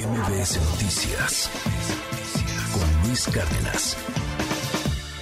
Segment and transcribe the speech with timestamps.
[0.00, 1.50] MBS Noticias
[2.72, 3.98] con Luis Cárdenas.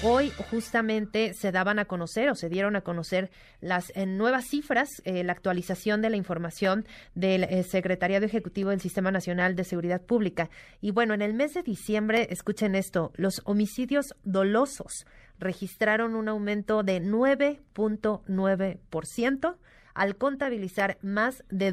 [0.05, 5.03] Hoy justamente se daban a conocer o se dieron a conocer las eh, nuevas cifras,
[5.05, 6.87] eh, la actualización de la información
[7.17, 10.49] del eh, Secretariado Ejecutivo del Sistema Nacional de Seguridad Pública.
[10.81, 15.07] Y bueno, en el mes de diciembre, escuchen esto, los homicidios dolosos
[15.41, 19.57] registraron un aumento de 9.9%
[19.95, 21.73] al contabilizar más de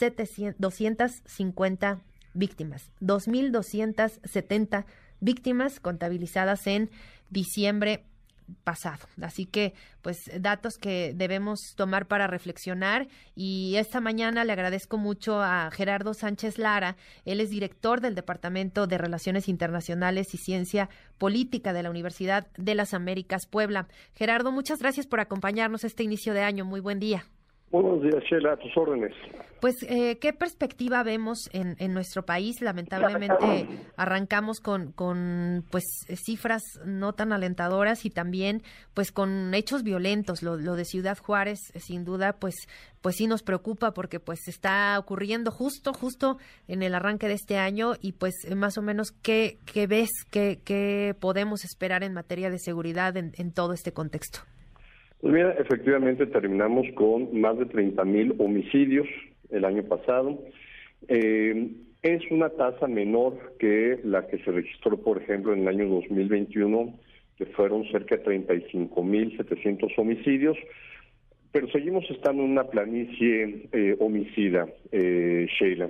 [0.00, 2.00] 2.250
[2.34, 4.84] víctimas, 2.270
[5.20, 6.90] víctimas contabilizadas en
[7.30, 8.04] diciembre
[8.64, 9.06] pasado.
[9.20, 13.08] Así que, pues, datos que debemos tomar para reflexionar.
[13.34, 16.96] Y esta mañana le agradezco mucho a Gerardo Sánchez Lara.
[17.24, 20.88] Él es director del Departamento de Relaciones Internacionales y Ciencia
[21.18, 23.88] Política de la Universidad de las Américas Puebla.
[24.14, 26.64] Gerardo, muchas gracias por acompañarnos este inicio de año.
[26.64, 27.24] Muy buen día.
[27.72, 29.14] Buenos días, Sheila, a tus órdenes.
[29.62, 32.60] Pues, eh, ¿qué perspectiva vemos en, en, nuestro país?
[32.60, 35.84] Lamentablemente arrancamos con, con, pues,
[36.22, 40.42] cifras no tan alentadoras y también, pues, con hechos violentos.
[40.42, 42.56] Lo, lo de Ciudad Juárez, sin duda, pues,
[43.00, 46.36] pues sí nos preocupa porque, pues, está ocurriendo justo, justo
[46.68, 50.60] en el arranque de este año y, pues, más o menos, ¿qué, qué ves, qué,
[50.62, 54.40] qué podemos esperar en materia de seguridad en, en todo este contexto?
[55.22, 59.06] Pues mira, efectivamente terminamos con más de 30 mil homicidios
[59.50, 60.42] el año pasado.
[61.06, 61.70] Eh,
[62.02, 66.98] es una tasa menor que la que se registró, por ejemplo, en el año 2021,
[67.38, 70.58] que fueron cerca de 35 mil 700 homicidios.
[71.52, 75.88] Pero seguimos estando en una planicie eh, homicida, eh, Sheila.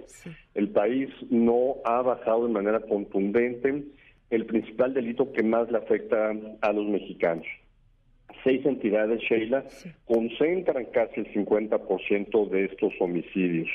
[0.54, 3.82] El país no ha bajado de manera contundente
[4.28, 7.46] el principal delito que más le afecta a los mexicanos
[8.44, 9.64] seis entidades, Sheila,
[10.04, 13.68] concentran casi el 50% de estos homicidios.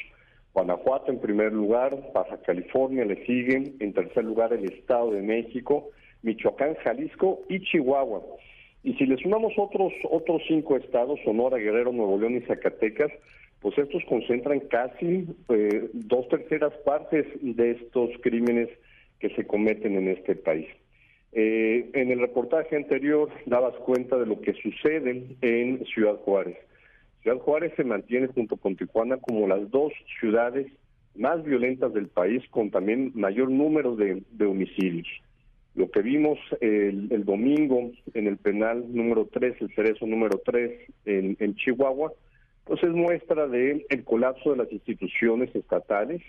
[0.53, 5.89] Guanajuato en primer lugar, Baja California le siguen, en tercer lugar el Estado de México,
[6.23, 8.23] Michoacán, Jalisco y Chihuahua.
[8.83, 13.11] Y si le sumamos otros otros cinco estados, Sonora, Guerrero, Nuevo León y Zacatecas,
[13.61, 18.69] pues estos concentran casi eh, dos terceras partes de estos crímenes
[19.19, 20.67] que se cometen en este país.
[21.33, 26.57] Eh, en el reportaje anterior dabas cuenta de lo que sucede en Ciudad Juárez.
[27.21, 30.67] Ciudad Juárez se mantiene junto con Tijuana como las dos ciudades
[31.15, 35.07] más violentas del país con también mayor número de, homicidios.
[35.75, 40.71] Lo que vimos el, domingo en el penal número 3, el cerezo número 3
[41.05, 42.13] en, Chihuahua,
[42.63, 46.21] pues es muestra del el colapso de las instituciones estatales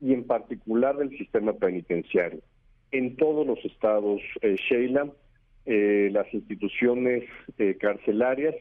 [0.00, 2.40] y en particular del sistema penitenciario
[2.92, 5.08] en todos los estados, eh, Sheila,
[5.66, 7.24] eh, las instituciones
[7.58, 8.54] eh, carcelarias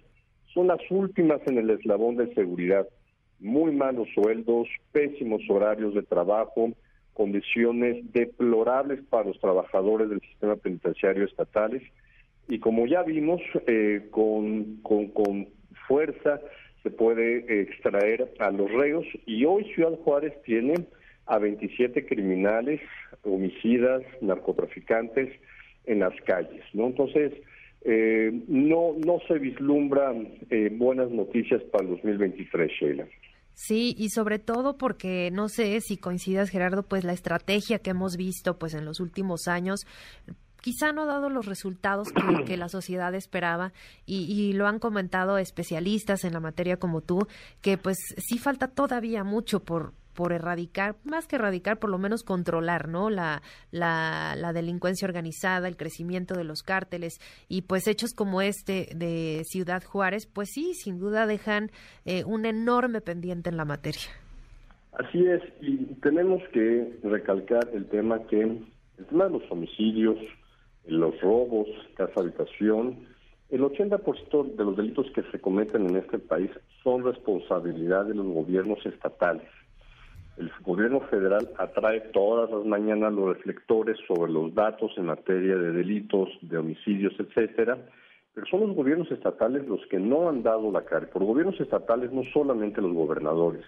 [0.53, 2.87] son las últimas en el eslabón de seguridad.
[3.39, 6.71] Muy malos sueldos, pésimos horarios de trabajo,
[7.13, 11.83] condiciones deplorables para los trabajadores del sistema penitenciario estatales.
[12.47, 13.41] Y como ya vimos,
[14.11, 15.47] con, con, con
[15.87, 16.41] fuerza
[16.81, 20.73] se puede extraer a los reos y hoy Ciudad Juárez tiene
[21.29, 22.81] a 27 criminales,
[23.23, 25.29] homicidas, narcotraficantes
[25.85, 26.87] en las calles, ¿no?
[26.87, 27.33] Entonces,
[27.81, 33.07] eh, no, no se vislumbran eh, buenas noticias para el 2023, Sheila.
[33.53, 38.17] Sí, y sobre todo porque no sé si coincidas, Gerardo, pues la estrategia que hemos
[38.17, 39.85] visto pues en los últimos años
[40.61, 42.09] quizá no ha dado los resultados
[42.45, 43.71] que, la sociedad esperaba
[44.05, 47.27] y, y, lo han comentado especialistas en la materia como tú,
[47.61, 52.23] que pues sí falta todavía mucho por, por erradicar, más que erradicar, por lo menos
[52.23, 53.09] controlar, ¿no?
[53.09, 53.41] La,
[53.71, 59.81] la, delincuencia organizada, el crecimiento de los cárteles y pues hechos como este de Ciudad
[59.81, 61.71] Juárez, pues sí, sin duda dejan
[62.03, 64.01] eh, un enorme pendiente en la materia.
[64.91, 70.17] Así es, y tenemos que recalcar el tema que el tema de los homicidios,
[70.85, 73.07] los robos, casa habitación,
[73.51, 76.51] el 80% de los delitos que se cometen en este país
[76.83, 79.47] son responsabilidad de los gobiernos estatales
[80.39, 85.73] el gobierno federal atrae todas las mañanas los reflectores sobre los datos en materia de
[85.73, 87.77] delitos, de homicidios, etcétera,
[88.33, 91.07] pero son los gobiernos estatales los que no han dado la cara.
[91.07, 93.65] Por gobiernos estatales no solamente los gobernadores,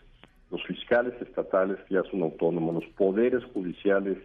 [0.50, 4.18] los fiscales estatales que ya son autónomos, los poderes judiciales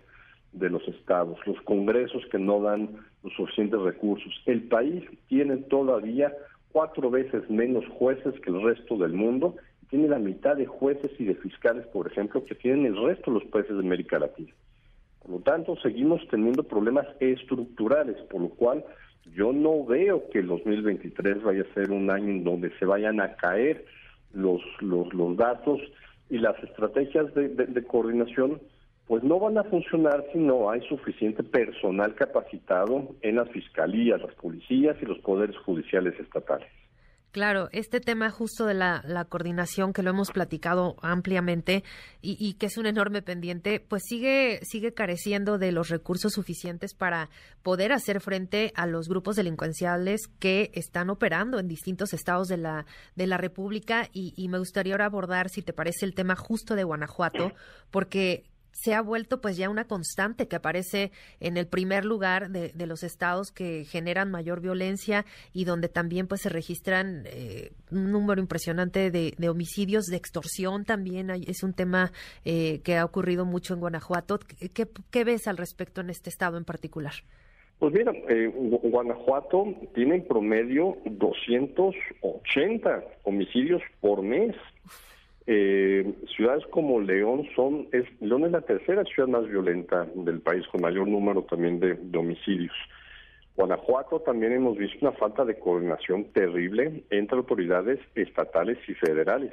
[0.53, 2.91] de los estados, los congresos que no dan
[3.25, 4.33] los suficientes recursos.
[4.47, 6.33] El país tiene todavía
[6.71, 9.57] cuatro veces menos jueces que el resto del mundo
[9.91, 13.41] tiene la mitad de jueces y de fiscales, por ejemplo, que tienen el resto de
[13.41, 14.53] los países de América Latina.
[15.21, 18.85] Por lo tanto, seguimos teniendo problemas estructurales, por lo cual
[19.35, 23.21] yo no veo que el 2023 vaya a ser un año en donde se vayan
[23.21, 23.85] a caer
[24.33, 25.81] los, los, los datos
[26.31, 28.61] y las estrategias de, de, coordinación
[29.07, 34.35] pues no van a funcionar si no hay suficiente personal capacitado en las fiscalías, las
[34.35, 36.69] policías y los poderes judiciales estatales.
[37.37, 41.85] Claro, este tema justo de la, coordinación que lo hemos platicado ampliamente
[42.23, 47.29] y, que es un enorme pendiente, pues sigue, sigue careciendo de los recursos suficientes para
[47.63, 52.87] poder hacer frente a los grupos delincuenciales que están operando en distintos estados de la,
[53.17, 54.09] de la República.
[54.15, 57.53] Y, y me gustaría ahora abordar, si te parece, el tema justo de Guanajuato,
[57.91, 58.47] porque
[58.77, 63.03] se ha vuelto pues ya una constante que aparece en el primer lugar de, los
[63.03, 65.25] estados que generan mayor violencia
[65.55, 71.31] y donde también pues se registran eh, un número impresionante de, homicidios, de extorsión también
[71.31, 72.13] es un tema
[72.45, 74.39] eh, que ha ocurrido mucho en Guanajuato.
[75.11, 77.15] ¿Qué, ves al respecto en este estado en particular?
[77.79, 84.55] Pues mira, eh, Guanajuato tiene en promedio 280 homicidios por mes.
[85.49, 90.67] Eh, ciudades como León son, es, León es la tercera ciudad más violenta del país,
[90.69, 92.75] con mayor número también de, homicidios.
[93.55, 99.53] Guanajuato también hemos visto una falta de coordinación terrible entre autoridades estatales y federales.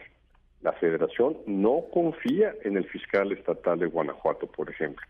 [0.62, 5.06] La federación no confía en el fiscal estatal de Guanajuato, por ejemplo.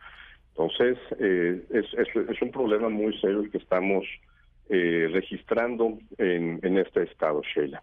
[0.50, 4.06] Entonces, eh, es, es, un problema muy serio el que estamos
[4.70, 7.82] eh, registrando en este estado, Sheila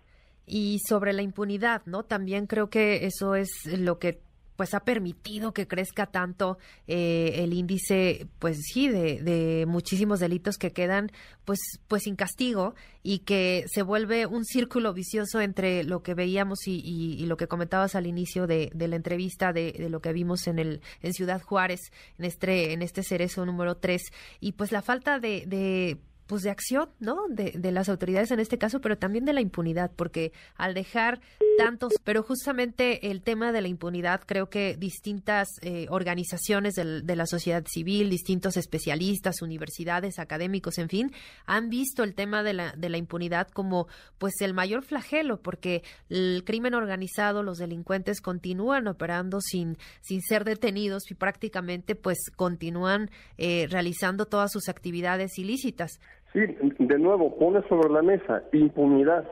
[0.51, 2.03] y sobre la impunidad, ¿no?
[2.03, 4.21] También creo que eso es lo que
[4.57, 10.73] pues ha permitido que crezca tanto eh, el índice, pues sí, de, muchísimos delitos que
[10.73, 11.11] quedan,
[11.47, 16.67] pues, pues sin castigo y que se vuelve un círculo vicioso entre lo que veíamos
[16.67, 20.83] y, lo que comentabas al inicio de, la entrevista de, lo que vimos en el
[21.01, 21.81] en Ciudad Juárez,
[22.19, 24.03] en este en este cerezo número 3
[24.41, 25.99] y pues la falta de
[26.31, 27.27] pues de acción, ¿no?
[27.29, 31.21] De, las autoridades en este caso, pero también de la impunidad, porque al dejar
[31.59, 37.27] tantos, pero justamente el tema de la impunidad, creo que distintas eh, organizaciones de la
[37.27, 41.13] sociedad civil, distintos especialistas, universidades, académicos, en fin,
[41.47, 43.89] han visto el tema de la, de la impunidad como
[44.19, 50.45] pues el mayor flagelo, porque el crimen organizado, los delincuentes continúan operando sin, sin ser
[50.45, 55.99] detenidos y prácticamente pues continúan eh, realizando todas sus actividades ilícitas.
[56.33, 56.41] Sí,
[56.79, 59.29] de nuevo, pone sobre la mesa impunidad.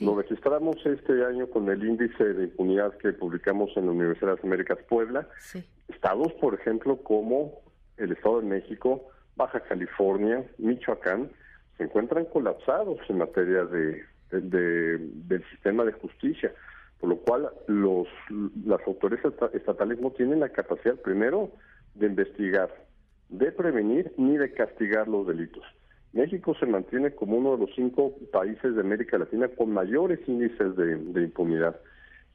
[0.00, 4.36] Lo registramos este año con el índice de impunidad que publicamos en la Universidad de
[4.36, 5.28] las Américas Puebla.
[5.88, 7.60] Estados, por ejemplo, como
[7.96, 11.30] el Estado de México, Baja California, Michoacán,
[11.76, 16.52] se encuentran colapsados en materia de, del sistema de justicia,
[17.00, 18.08] por lo cual los,
[18.64, 21.50] las autoridades estatales no tienen la capacidad, primero,
[21.94, 22.74] de investigar,
[23.28, 25.64] de prevenir ni de castigar los delitos.
[26.14, 30.76] México se mantiene como uno de los cinco países de América Latina con mayores índices
[30.76, 31.76] de, impunidad.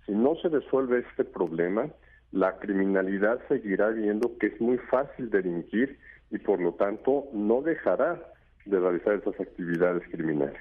[0.06, 1.88] Si no se resuelve este problema,
[2.34, 5.98] la criminalidad seguirá viendo que es muy fácil delinquir
[6.30, 8.22] y por lo tanto no dejará
[8.66, 10.60] de realizar esas actividades criminales.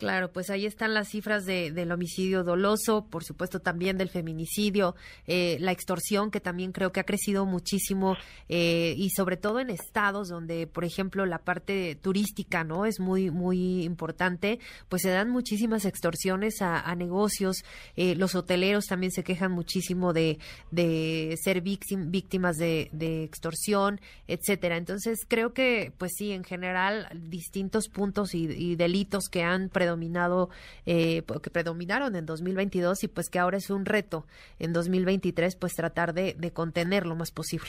[0.00, 4.96] Claro, pues ahí están las cifras de, del homicidio doloso, por supuesto también del feminicidio,
[5.26, 8.16] eh, la extorsión que también creo que ha crecido muchísimo
[8.48, 13.30] eh, y sobre todo en estados donde, por ejemplo, la parte turística no es muy
[13.30, 14.58] muy importante,
[14.88, 17.58] pues se dan muchísimas extorsiones a, negocios.
[17.94, 20.38] Eh, los hoteleros también se quejan muchísimo de,
[20.70, 22.88] de ser víctimas de,
[23.22, 24.78] extorsión, etcétera.
[24.78, 29.89] Entonces creo que, pues sí, en general distintos puntos y, y delitos que han predominado
[29.90, 30.50] predominado,
[30.86, 34.24] eh, que predominaron en 2022 y pues que ahora es un reto
[34.58, 37.68] en 2023 pues tratar de, contener lo más posible.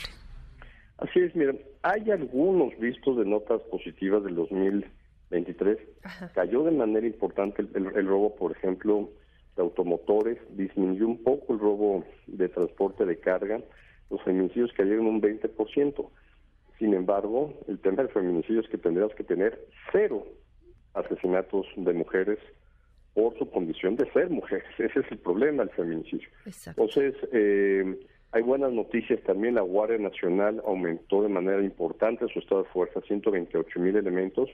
[0.98, 5.78] Así es, miren, hay algunos vistos de notas positivas del 2023.
[6.34, 9.10] Cayó de manera importante el, robo, por ejemplo,
[9.56, 13.60] de automotores, disminuyó un poco el robo de transporte de carga,
[14.10, 16.08] los feminicidios cayeron un 20%.
[16.78, 19.58] Sin embargo, el tema del feminicidio es que tendríamos que tener
[19.90, 20.26] cero
[20.94, 22.38] asesinatos de mujeres
[23.14, 24.66] por su condición de ser mujeres.
[24.78, 26.28] Ese es el problema del feminicidio.
[26.66, 27.98] Entonces, eh,
[28.32, 29.56] hay buenas noticias también.
[29.56, 34.48] La Guardia Nacional aumentó de manera importante su estado de fuerza, 128 mil elementos.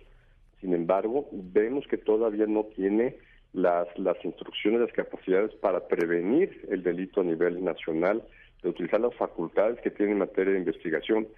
[0.61, 3.17] Sin embargo, vemos que todavía no tiene
[3.53, 8.23] las, las instrucciones, las capacidades para prevenir el delito a nivel nacional,
[8.63, 11.29] de utilizar las facultades que tiene en materia de investigación.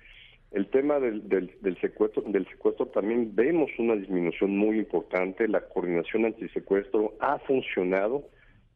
[0.50, 5.46] El tema del, del, secuestro, del secuestro también vemos una disminución muy importante.
[5.46, 8.24] La coordinación antisecuestro ha funcionado,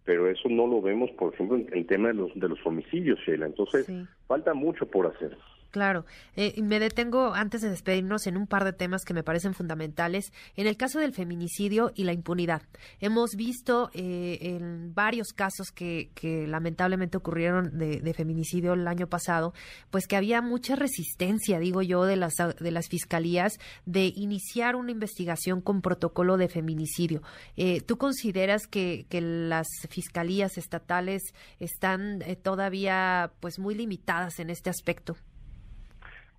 [0.04, 3.18] pero eso no lo vemos, por ejemplo, en el tema de los, de los homicidios,
[3.26, 3.46] Sheila.
[3.46, 3.90] Entonces,
[4.28, 5.36] falta mucho por hacer.
[5.74, 6.04] Claro.
[6.36, 10.32] Eh, me detengo antes de despedirnos en un par de temas que me parecen fundamentales.
[10.54, 12.62] En el caso del feminicidio y la impunidad.
[13.00, 16.12] Hemos visto eh, en varios casos que,
[16.48, 19.52] lamentablemente ocurrieron de, feminicidio el año pasado,
[19.90, 24.92] pues que había mucha resistencia, digo yo, de las, de las fiscalías de iniciar una
[24.92, 27.20] investigación con protocolo de feminicidio.
[27.56, 34.70] Eh, ¿Tú consideras que, que, las fiscalías estatales están todavía pues muy limitadas en este
[34.70, 35.16] aspecto?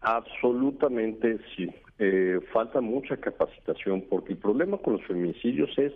[0.06, 1.68] Absolutamente sí.
[1.98, 5.94] Eh, falta mucha capacitación porque el problema con los feminicidios es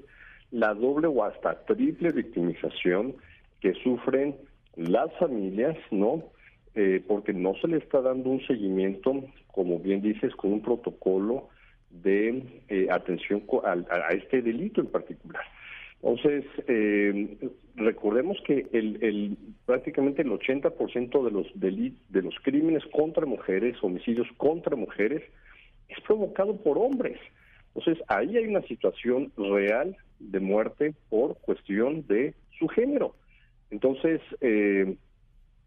[0.50, 3.16] la doble o hasta triple victimización
[3.62, 4.36] que sufren
[4.76, 6.24] las familias, ¿no?
[6.74, 11.50] Eh, porque no se le está dando un seguimiento, como bien dices, con un protocolo
[11.92, 15.44] de eh, atención a este delito en particular.
[16.02, 17.38] Entonces, eh,
[17.76, 24.76] recordemos que el, prácticamente el 80% de los de los crímenes contra mujeres, homicidios contra
[24.78, 25.24] mujeres,
[25.90, 27.20] es provocado por hombres.
[27.76, 33.16] Entonces, ahí hay una situación real de muerte por cuestión de su género.
[33.70, 34.96] Entonces, eh,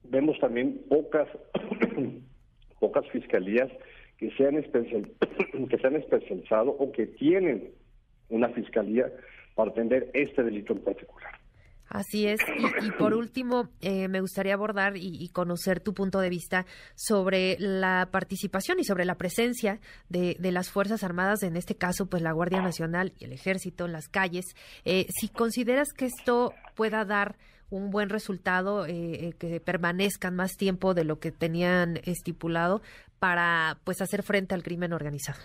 [0.04, 1.28] vemos también pocas
[2.80, 3.70] pocas fiscalías
[4.18, 4.62] que se han
[5.68, 7.70] que se han especializado o que tienen
[8.28, 9.12] una fiscalía
[9.54, 11.42] para atender este delito en particular.
[11.92, 12.40] Así es.
[12.82, 18.08] Y, por último, eh, me gustaría abordar y, conocer tu punto de vista sobre la
[18.10, 19.78] participación y sobre la presencia
[20.08, 23.92] de, las Fuerzas Armadas, en este caso, pues la Guardia Nacional y el Ejército en
[23.92, 24.46] las calles.
[24.86, 27.36] Eh, si consideras que esto pueda dar
[27.68, 32.80] un buen resultado, eh, que permanezcan más tiempo de lo que tenían estipulado
[33.18, 35.40] para pues hacer frente al crimen organizado.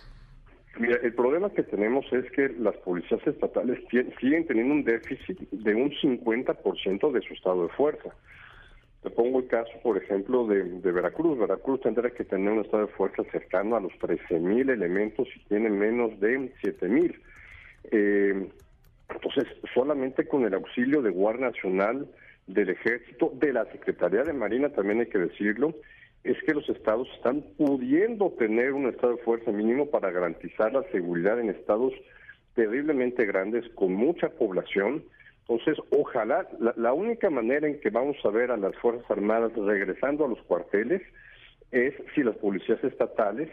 [0.79, 3.79] Mira, el problema que tenemos es que las policías estatales
[4.19, 8.09] siguen teniendo un déficit de un 50% de su estado de fuerza.
[9.01, 11.37] Te pongo el caso, por ejemplo, de, Veracruz.
[11.39, 15.69] Veracruz tendrá que tener un estado de fuerza cercano a los 13.000 elementos y tiene
[15.69, 17.15] menos de 7.000.
[17.91, 18.47] Eh,
[19.09, 22.07] entonces, solamente con el auxilio de Guardia Nacional,
[22.47, 25.75] del Ejército, de la Secretaría de Marina, también hay que decirlo,
[26.27, 30.83] es que los estados están pudiendo tener un estado de fuerza mínimo para garantizar la
[30.91, 31.93] seguridad en estados
[32.53, 35.03] terriblemente grandes con mucha población.
[35.47, 40.25] Entonces, ojalá, la, única manera en que vamos a ver a las Fuerzas Armadas regresando
[40.25, 41.01] a los cuarteles
[41.71, 43.49] es si las policías estatales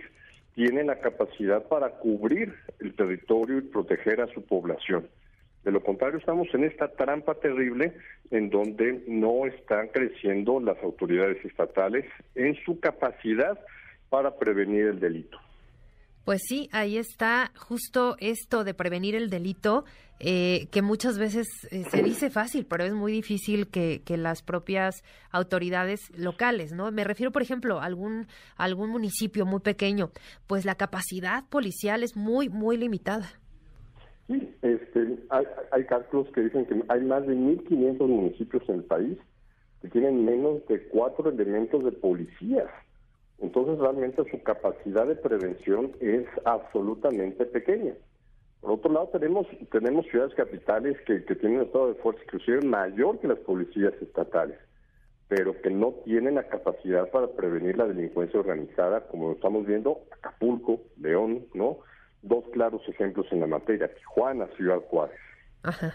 [0.54, 5.06] tienen la capacidad para cubrir el territorio y proteger a su población.
[5.64, 7.94] De lo contrario, estamos en esta trampa terrible
[8.30, 12.04] en donde no están creciendo las autoridades estatales
[12.34, 13.58] en su capacidad
[14.10, 15.38] para prevenir el delito.
[16.24, 19.84] Pues sí, ahí está justo esto de prevenir el delito,
[20.20, 24.42] eh, que muchas veces eh, se dice fácil, pero es muy difícil que, que, las
[24.42, 26.90] propias autoridades locales, ¿no?
[26.92, 30.12] Me refiero, por ejemplo, a algún, algún municipio muy pequeño,
[30.46, 33.30] pues la capacidad policial es muy, muy limitada.
[34.26, 35.18] Sí, este,
[35.70, 39.18] hay, cálculos que dicen que hay más de 1.500 municipios en el país
[39.82, 42.70] que tienen menos de cuatro elementos de policías.
[43.38, 47.92] Entonces realmente su capacidad de prevención es absolutamente pequeña.
[48.62, 52.62] Por otro lado tenemos tenemos ciudades capitales que, que tienen un estado de fuerza inclusive
[52.62, 54.58] mayor que las policías estatales,
[55.28, 60.00] pero que no tienen la capacidad para prevenir la delincuencia organizada, como lo estamos viendo
[60.12, 61.80] Acapulco, León, ¿no?
[62.24, 65.18] Dos claros ejemplos en la materia, Tijuana, Ciudad Juárez.
[65.62, 65.94] Ajá.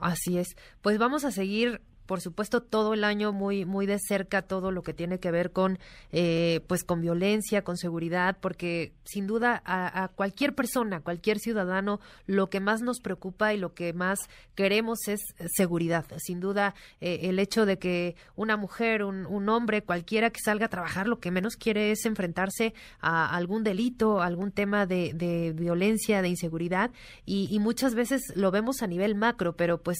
[0.00, 0.56] Así es.
[0.82, 4.82] Pues vamos a seguir por supuesto todo el año muy muy de cerca todo lo
[4.82, 5.78] que tiene que ver con
[6.12, 12.48] eh, pues con violencia con seguridad porque sin duda a, cualquier persona cualquier ciudadano lo
[12.48, 14.18] que más nos preocupa y lo que más
[14.54, 15.20] queremos es
[15.54, 16.06] seguridad.
[16.18, 20.66] Sin duda eh, el hecho de que una mujer un, un, hombre cualquiera que salga
[20.66, 25.52] a trabajar lo que menos quiere es enfrentarse a algún delito algún tema de, de
[25.52, 26.90] violencia de inseguridad
[27.24, 29.98] y, y muchas veces lo vemos a nivel macro pero pues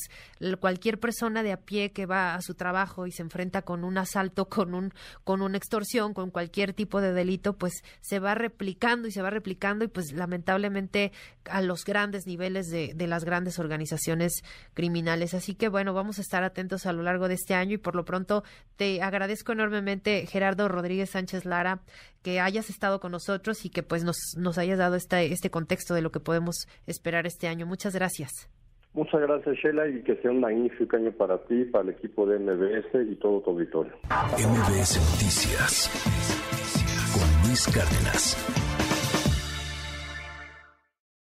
[0.59, 3.97] cualquier persona de a pie que va a su trabajo y se enfrenta con un
[3.97, 4.93] asalto, con un
[5.25, 9.31] con una extorsión, con cualquier tipo de delito, pues se va replicando y se va
[9.31, 11.13] replicando y pues lamentablemente
[11.49, 15.33] a los grandes niveles de, de las grandes organizaciones criminales.
[15.33, 17.97] Así que bueno, vamos a estar atentos a lo largo de este año y por
[17.97, 18.45] lo pronto
[18.77, 21.81] te agradezco enormemente Gerardo Rodríguez Sánchez Lara
[22.23, 25.95] que hayas estado con nosotros y que pues nos, nos hayas dado este, este contexto
[25.95, 27.65] de lo que podemos esperar este año.
[27.65, 28.51] Muchas gracias.
[28.97, 32.39] Muchas gracias, Sheila, y que sea un magnífico año para ti, para el equipo de
[32.39, 33.93] MBS y todo tu auditorio.
[34.09, 35.91] MBS Noticias
[37.13, 38.66] con Luis Cárdenas.